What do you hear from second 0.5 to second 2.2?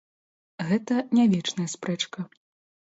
Гэта не вечная спрэчка.